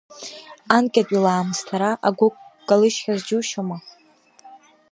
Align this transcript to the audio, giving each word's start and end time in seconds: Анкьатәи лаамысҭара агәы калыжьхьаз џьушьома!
Анкьатәи 0.75 1.23
лаамысҭара 1.23 1.91
агәы 2.07 2.27
калыжьхьаз 2.67 3.19
џьушьома! 3.27 3.77